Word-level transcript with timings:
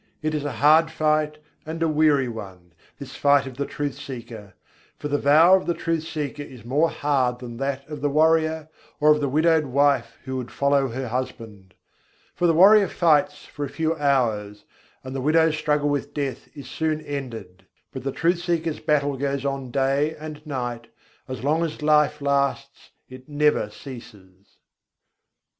It 0.23 0.33
is 0.33 0.43
a 0.43 0.53
hard 0.53 0.89
fight 0.89 1.37
and 1.63 1.83
a 1.83 1.87
weary 1.87 2.27
one, 2.27 2.71
this 2.97 3.15
fight 3.15 3.45
of 3.45 3.57
the 3.57 3.67
truth 3.67 3.93
seeker: 3.99 4.55
for 4.97 5.07
the 5.09 5.19
vow 5.19 5.53
of 5.55 5.67
the 5.67 5.75
truth 5.75 6.05
seeker 6.05 6.41
is 6.41 6.65
more 6.65 6.89
hard 6.89 7.37
than 7.37 7.57
that 7.57 7.87
of 7.87 8.01
the 8.01 8.09
warrior, 8.09 8.67
or 8.99 9.11
of 9.11 9.21
the 9.21 9.29
widowed 9.29 9.67
wife 9.67 10.17
who 10.25 10.37
would 10.37 10.49
follow 10.49 10.87
her 10.87 11.07
husband. 11.09 11.75
For 12.33 12.47
the 12.47 12.53
warrior 12.55 12.87
fights 12.87 13.45
for 13.45 13.63
a 13.63 13.69
few 13.69 13.93
hours, 13.95 14.65
and 15.03 15.15
the 15.15 15.21
widow's 15.21 15.55
struggle 15.55 15.89
with 15.89 16.15
death 16.15 16.49
is 16.57 16.67
soon 16.67 16.99
ended: 17.01 17.67
But 17.93 18.01
the 18.01 18.11
truth 18.11 18.39
seeker's 18.39 18.79
battle 18.79 19.17
goes 19.17 19.45
on 19.45 19.69
day 19.69 20.15
and 20.15 20.43
night, 20.47 20.87
as 21.27 21.43
long 21.43 21.63
as 21.63 21.83
life 21.83 22.23
lasts 22.23 22.89
it 23.07 23.29
never 23.29 23.69
ceases." 23.69 24.25
XXXVIII 24.31 24.39
I. 24.39 25.47